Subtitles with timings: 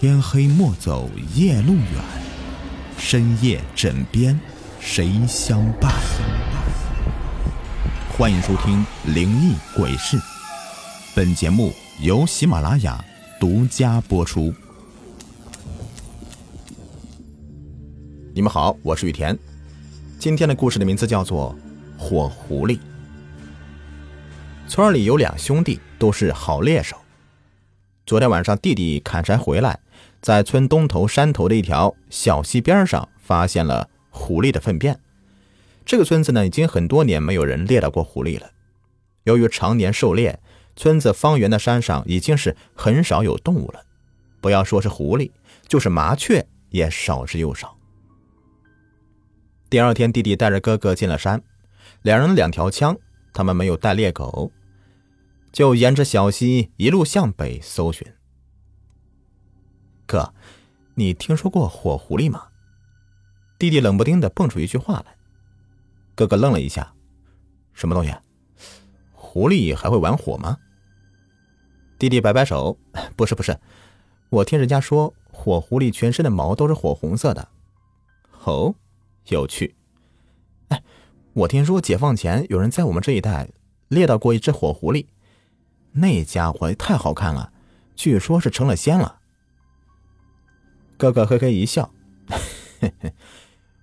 [0.00, 1.84] 天黑莫走夜路远，
[2.98, 4.38] 深夜枕边
[4.78, 5.92] 谁相伴？
[8.16, 10.16] 欢迎收听《灵异鬼事》，
[11.16, 13.04] 本节目由喜马拉雅
[13.40, 14.54] 独家播出。
[18.32, 19.36] 你们好，我是雨田。
[20.16, 21.52] 今天的故事的名字叫做
[22.00, 22.76] 《火狐狸》。
[24.68, 26.96] 村里有两兄弟，都是好猎手。
[28.08, 29.78] 昨天晚上，弟弟砍柴回来，
[30.22, 34.98] 在村东头山头的一条小溪边上发现了狐狸的粪便。
[35.84, 38.48] 这个村子呢，已经很多年没有人猎到过狐狸了。
[39.24, 40.40] 由于常年狩猎，
[40.74, 43.82] 村子方圆的山上已经是很少有动物了。
[44.40, 45.30] 不要说是狐狸，
[45.66, 47.76] 就是麻雀也少之又少。
[49.68, 51.42] 第二天，弟弟带着哥哥进了山，
[52.00, 52.96] 两人两条枪，
[53.34, 54.50] 他们没有带猎狗。
[55.52, 58.06] 就沿着小溪一路向北搜寻。
[60.06, 60.32] 哥，
[60.94, 62.48] 你听说过火狐狸吗？
[63.58, 65.16] 弟弟冷不丁的蹦出一句话来。
[66.14, 66.94] 哥哥愣了一下，
[67.72, 68.14] 什么东西？
[69.12, 70.56] 狐狸还会玩火吗？
[71.98, 72.78] 弟弟摆摆手，
[73.16, 73.58] 不是不是，
[74.30, 77.48] 我听人家说火狐狸全身的毛都是火红色的。
[78.44, 78.74] 哦，
[79.26, 79.76] 有趣。
[80.68, 80.82] 哎，
[81.32, 83.50] 我听说解放前有人在我们这一带
[83.88, 85.06] 猎到过一只火狐狸。
[85.92, 87.52] 那家伙太好看了，
[87.96, 89.18] 据说是成了仙了。
[90.96, 91.90] 哥哥嘿嘿一笑，
[92.80, 93.14] 嘿嘿，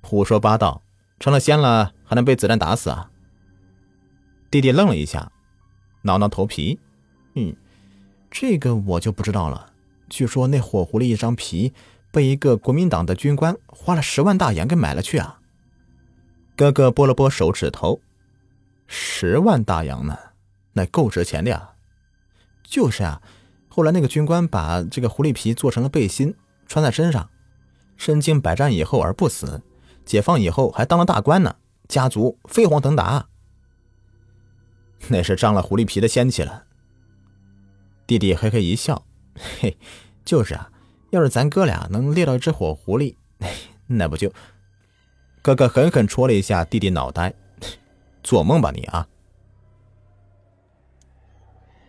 [0.00, 0.82] 胡说八道，
[1.18, 3.10] 成了仙了还能被子弹打死啊？
[4.50, 5.30] 弟弟愣了一下，
[6.02, 6.78] 挠挠头皮，
[7.34, 7.54] 嗯，
[8.30, 9.72] 这个我就不知道了。
[10.08, 11.72] 据说那火狐狸一张皮
[12.10, 15.40] 被一个国民党的军官花了十万大洋给买了去啊。
[16.56, 18.00] 哥哥拨了拨手指头，
[18.86, 20.18] 十万大洋呢，
[20.72, 21.70] 那够值钱的呀。
[22.70, 23.20] 就是啊，
[23.68, 26.32] 后来那个军官把这个狐狸皮做成了背心，
[26.68, 27.28] 穿在身上，
[27.96, 29.60] 身经百战以后而不死，
[30.06, 31.56] 解放以后还当了大官呢，
[31.88, 33.26] 家族飞黄腾达。
[35.08, 36.62] 那是长了狐狸皮的仙气了。
[38.06, 39.04] 弟弟嘿嘿一笑，
[39.58, 39.76] 嘿，
[40.24, 40.70] 就是啊，
[41.10, 43.16] 要是咱哥俩能猎到一只火狐狸，
[43.88, 44.32] 那不就……
[45.42, 47.34] 哥哥狠狠戳了一下弟弟脑袋，
[48.22, 49.08] 做梦吧你啊！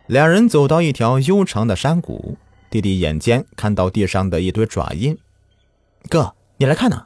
[0.08, 2.38] 两人走到一条悠长的山谷，
[2.70, 5.18] 弟弟眼尖看到地上的一堆爪印。
[6.10, 7.06] 哥，你来看呐！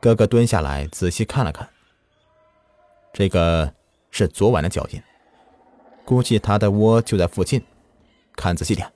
[0.00, 1.68] 哥哥蹲下来仔细看了看，
[3.12, 3.74] 这个
[4.10, 5.02] 是昨晚的脚印，
[6.04, 7.62] 估计他的窝就在附近。
[8.34, 8.90] 看仔细点。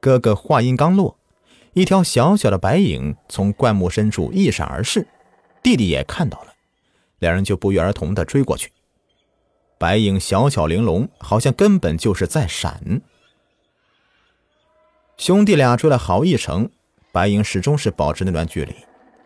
[0.00, 1.18] 哥哥话音刚落，
[1.74, 5.06] 一条小小的白影从灌木深处一闪而逝，
[5.62, 6.54] 弟弟也看到了，
[7.18, 8.72] 两人就不约而同的追过去。
[9.84, 13.02] 白影小巧玲珑，好像根本就是在闪。
[15.18, 16.70] 兄弟俩追了好一程，
[17.12, 18.74] 白影始终是保持那段距离，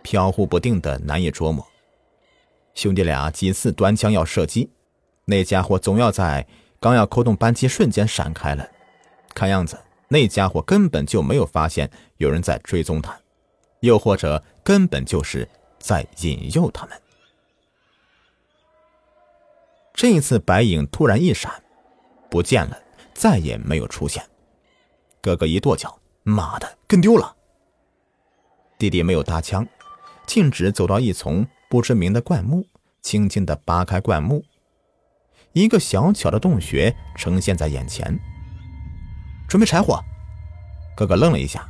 [0.03, 1.65] 飘忽不定的，难以捉摸。
[2.75, 4.69] 兄弟俩几次端枪要射击，
[5.27, 6.45] 那家伙总要在
[6.81, 8.69] 刚要扣动扳机瞬间闪开了。
[9.33, 13.17] 看样子，那家伙根本就没有发现有人在追踪他，
[13.79, 15.49] 又或者根本就是
[15.79, 17.01] 在引诱他们。
[19.99, 21.53] 这一次，白影突然一闪，
[22.31, 22.79] 不见了，
[23.15, 24.25] 再也没有出现。
[25.21, 27.35] 哥哥一跺脚：“妈的，跟丢了！”
[28.79, 29.67] 弟弟没有搭腔，
[30.25, 32.65] 径直走到一丛不知名的灌木，
[33.03, 34.45] 轻轻的扒开灌木，
[35.53, 38.17] 一个小巧的洞穴呈现在眼前。
[39.49, 40.01] 准备柴火，
[40.97, 41.69] 哥哥愣了一下，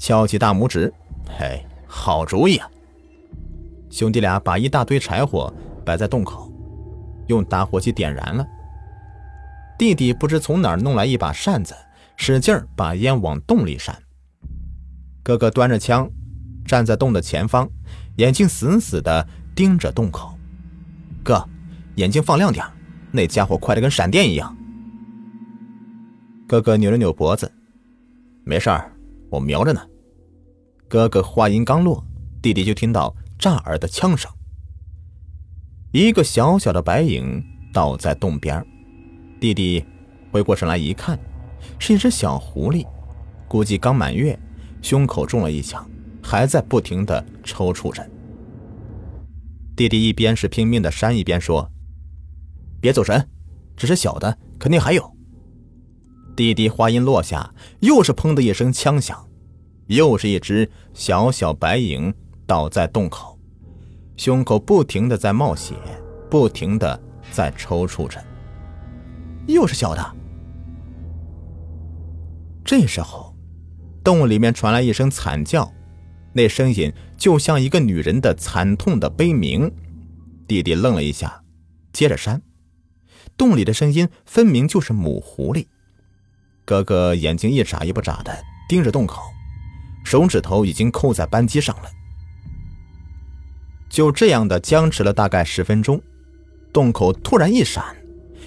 [0.00, 0.92] 翘起大拇指
[1.38, 2.68] ：“嘿，好主意啊！”
[3.88, 6.47] 兄弟俩把一大堆柴火摆在洞口。
[7.28, 8.46] 用打火机点燃了。
[9.78, 11.74] 弟弟不知从哪儿弄来一把扇子，
[12.16, 13.96] 使劲把烟往洞里扇。
[15.22, 16.10] 哥哥端着枪，
[16.64, 17.68] 站在洞的前方，
[18.16, 20.36] 眼睛死死地盯着洞口。
[21.22, 21.48] 哥，
[21.94, 22.64] 眼睛放亮点
[23.12, 24.56] 那家伙快得跟闪电一样。
[26.48, 27.52] 哥哥扭了扭脖子，
[28.44, 28.90] 没事儿，
[29.30, 29.80] 我瞄着呢。
[30.88, 32.02] 哥哥话音刚落，
[32.40, 34.30] 弟弟就听到炸耳的枪声。
[35.90, 37.42] 一个小小的白影
[37.72, 38.62] 倒在洞边，
[39.40, 39.82] 弟弟
[40.30, 41.18] 回过神来一看，
[41.78, 42.86] 是一只小狐狸，
[43.48, 44.38] 估计刚满月，
[44.82, 45.88] 胸口中了一枪，
[46.22, 48.06] 还在不停的抽搐着。
[49.74, 51.70] 弟弟一边是拼命的扇，一边说
[52.82, 53.26] ：“别走神，
[53.74, 55.16] 只是小的，肯定还有。”
[56.36, 59.26] 弟弟话音落下，又是砰的一声枪响，
[59.86, 62.12] 又是一只小小白影
[62.46, 63.37] 倒在洞口。
[64.18, 65.74] 胸口不停的在冒血，
[66.28, 67.00] 不停的
[67.30, 68.22] 在抽搐着。
[69.46, 70.16] 又是小的。
[72.64, 73.34] 这时候，
[74.02, 75.72] 洞里面传来一声惨叫，
[76.32, 79.72] 那声音就像一个女人的惨痛的悲鸣。
[80.48, 81.42] 弟弟愣了一下，
[81.92, 82.42] 接着扇。
[83.36, 85.66] 洞里的声音分明就是母狐狸。
[86.64, 88.36] 哥哥眼睛一眨一不眨的
[88.68, 89.22] 盯着洞口，
[90.04, 91.88] 手指头已经扣在扳机上了。
[93.98, 96.00] 就这样的僵持了大概十分钟，
[96.72, 97.84] 洞口突然一闪，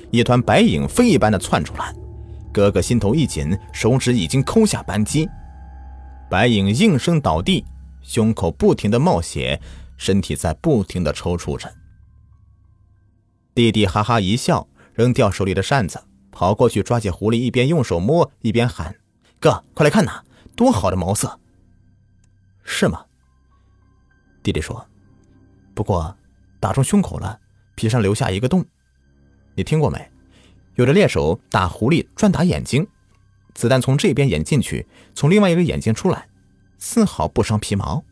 [0.10, 1.94] 一团白影飞一般的窜出来。
[2.54, 5.28] 哥哥心头一紧，手指已经抠下扳机，
[6.30, 7.66] 白影应声倒地，
[8.02, 9.60] 胸口不停的冒血，
[9.98, 11.70] 身体在不停的抽搐着。
[13.54, 16.02] 弟弟哈哈一笑，扔掉手里的扇子，
[16.32, 18.96] 跑过去抓起狐狸，一边用手摸，一边喊
[19.42, 20.24] ：“哥，快来看呐，
[20.56, 21.42] 多好的毛色！”
[22.64, 23.04] 是吗？
[24.42, 24.88] 弟弟说。
[25.82, 26.16] 不过，
[26.60, 27.40] 打中胸口了，
[27.74, 28.64] 皮上留下一个洞。
[29.56, 30.12] 你听过没？
[30.76, 32.88] 有的猎手打狐狸专打眼睛，
[33.56, 34.86] 子弹从这边眼进去，
[35.16, 36.30] 从另外一个眼睛出来，
[36.78, 38.06] 丝毫不伤皮毛。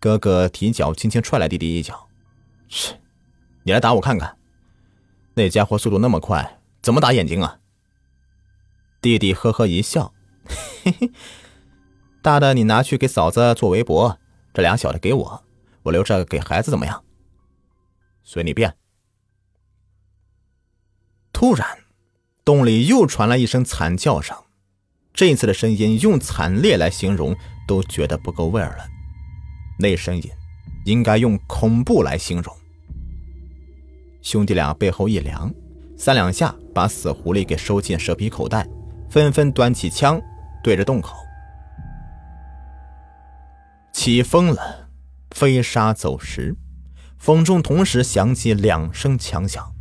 [0.00, 2.08] 哥哥提脚轻轻踹了弟弟一脚，
[2.70, 2.98] 切，
[3.64, 4.38] 你来打我看看。
[5.34, 7.58] 那家伙速度那么快，怎么打眼睛啊？
[9.02, 10.14] 弟弟呵呵一笑，
[10.84, 11.12] 嘿嘿，
[12.22, 14.18] 大的你拿去给嫂子做围脖，
[14.54, 15.44] 这俩小的给我。
[15.82, 17.04] 我留着给孩子怎么样？
[18.22, 18.74] 随你便。
[21.32, 21.66] 突然，
[22.44, 24.36] 洞里又传来一声惨叫声，
[25.12, 27.34] 这一次的声音用惨烈来形容
[27.66, 28.86] 都觉得不够味儿了。
[29.78, 30.30] 那声音
[30.84, 32.56] 应该用恐怖来形容。
[34.20, 35.52] 兄弟俩背后一凉，
[35.96, 38.68] 三两下把死狐狸给收进蛇皮口袋，
[39.10, 40.22] 纷纷端起枪
[40.62, 41.16] 对着洞口。
[43.92, 44.81] 起风了。
[45.34, 46.54] 飞沙走石，
[47.18, 49.72] 风中同时响起两声枪响。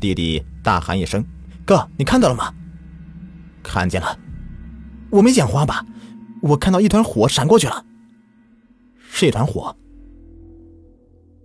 [0.00, 1.24] 弟弟大喊一声
[1.64, 2.52] ：“哥，你看到了吗
[3.62, 4.18] ？”“看见了。
[5.10, 5.84] ”“我没眼花吧？
[6.42, 7.84] 我看到一团火闪过去了。
[9.10, 9.76] ”“是一团火。”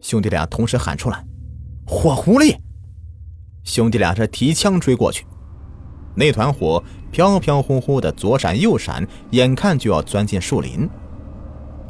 [0.01, 1.25] 兄弟俩同时喊出来
[1.85, 2.57] ：“火狐狸！”
[3.63, 5.25] 兄弟俩这提枪追过去，
[6.15, 10.89] 那团火飘飘忽忽的左闪右闪，眼看就要钻进树林。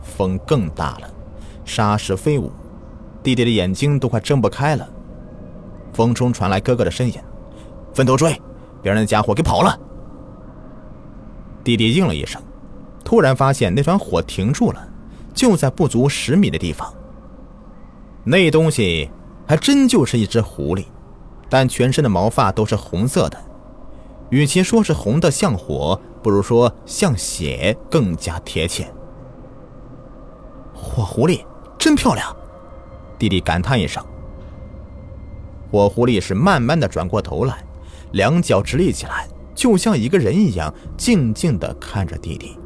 [0.03, 1.09] 风更大了，
[1.65, 2.51] 沙石飞舞，
[3.23, 4.87] 弟弟的眼睛都快睁不开了。
[5.93, 7.13] 风中传来哥哥的声音
[7.93, 8.39] ：“分头追，
[8.81, 9.79] 别让那家伙给跑了。”
[11.63, 12.41] 弟弟应了一声，
[13.05, 14.87] 突然发现那团火停住了，
[15.33, 16.93] 就在不足十米的地方。
[18.25, 19.09] 那东西
[19.47, 20.85] 还真就是一只狐狸，
[21.49, 23.37] 但全身的毛发都是红色的，
[24.29, 28.91] 与其说是红的像火，不如说像血更加贴切。
[30.83, 31.43] 火狐狸
[31.79, 32.35] 真漂亮，
[33.17, 34.03] 弟弟感叹一声。
[35.71, 37.63] 火狐狸是慢慢的转过头来，
[38.11, 42.59] 两脚直立起来，就像一个人一样，静静的看着弟弟。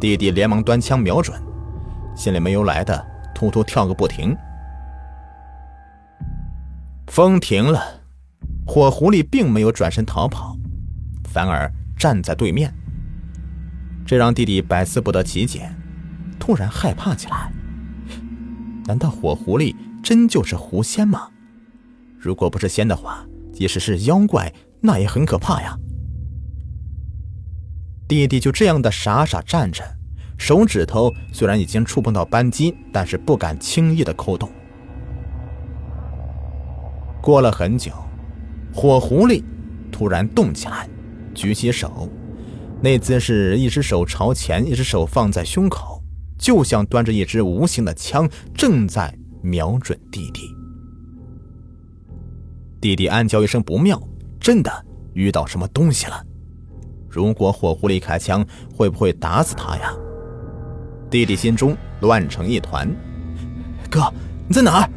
[0.00, 1.40] 弟弟连忙端枪瞄准，
[2.16, 4.36] 心里没由来的突突跳个不停。
[7.06, 7.80] 风停了，
[8.66, 10.56] 火狐狸并没有转身逃跑，
[11.32, 12.74] 反而站在对面，
[14.04, 15.70] 这让弟弟百思不得其解。
[16.40, 17.52] 突然害怕起来。
[18.86, 21.28] 难道火狐狸真就是狐仙吗？
[22.18, 25.78] 如果不是仙的话，即使是妖怪，那也很可怕呀。
[28.08, 29.84] 弟弟就这样的傻傻站着，
[30.36, 34.50] 手指头虽然已经触碰到扳机，但是不敢轻易的扣动。
[37.22, 37.92] 过了很久，
[38.74, 39.44] 火狐狸
[39.92, 40.88] 突然动起来，
[41.34, 42.08] 举起手，
[42.82, 45.89] 那姿势，一只手朝前，一只手放在胸口。
[46.40, 50.48] 就像端着一支无形的枪，正在瞄准弟弟。
[52.80, 54.02] 弟弟暗叫一声不妙，
[54.40, 54.72] 真的
[55.12, 56.24] 遇到什么东西了。
[57.10, 58.42] 如果火狐狸开枪，
[58.74, 59.92] 会不会打死他呀？
[61.10, 62.88] 弟弟心中乱成一团。
[63.90, 64.10] 哥，
[64.48, 64.90] 你在哪儿？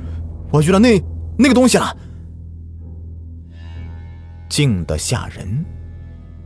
[0.49, 0.97] 我遇到那
[1.37, 1.97] 那个东西了。
[4.47, 5.65] 静得吓人，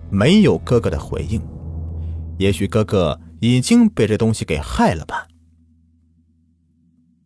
[0.09, 1.39] 没有哥哥的回应。
[2.39, 3.17] 也许哥哥。
[3.39, 5.27] 已经被这东西给害了吧？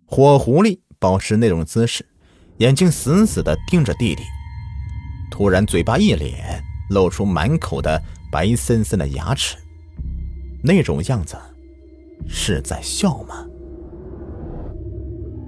[0.05, 2.05] 火狐狸保持那种姿势，
[2.57, 4.23] 眼睛死死的盯着弟弟，
[5.31, 9.55] 突然嘴巴一咧，露出满口的白森森的牙齿，
[10.61, 11.37] 那种样子
[12.27, 13.45] 是在笑吗？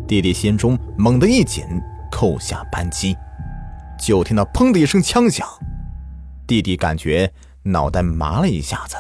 [0.08, 1.66] 弟弟心中猛地一紧，
[2.10, 3.14] 扣下扳机，
[4.00, 5.46] 就听到砰的一声枪响，
[6.48, 8.96] 弟弟感觉脑袋麻了一下子，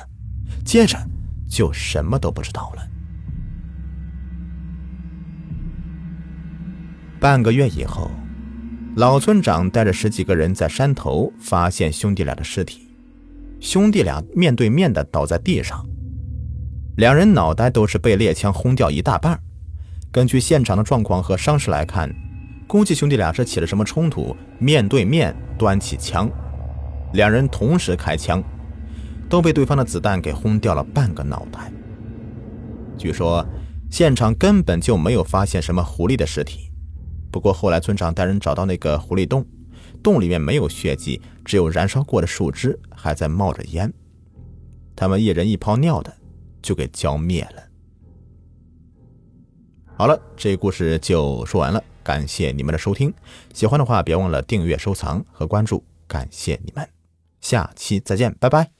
[0.65, 0.97] 接着。
[1.53, 2.81] 就什么都不知道了。
[7.19, 8.09] 半个月以后，
[8.95, 12.89] 老村长带着十几个人在山头发现兄弟俩的尸体，
[13.59, 15.87] 兄弟俩面对面的倒在地上，
[16.97, 19.39] 两人脑袋都是被猎枪轰掉一大半。
[20.11, 22.11] 根据现场的状况和伤势来看，
[22.67, 26.27] 估计兄弟俩是起了什么冲突，面对面端起枪，
[27.13, 28.43] 两人同时开枪，
[29.29, 31.71] 都被对方的子弹给轰掉了半个脑袋。
[32.97, 33.45] 据说
[33.89, 36.71] 现场根本就没有发现什么狐狸的尸体，
[37.31, 39.45] 不过后来村长带人找到那个狐狸洞。
[40.01, 43.91] 洞里面没有血迹，只有燃烧过的树枝还在冒着烟。
[44.95, 46.13] 他们一人一泡尿的，
[46.61, 47.63] 就给浇灭了。
[49.95, 53.13] 好了，这故事就说完了，感谢你们的收听。
[53.53, 56.85] 喜欢的话，别忘了订阅、收藏和关注，感谢你们，
[57.39, 58.72] 下期再见，拜拜。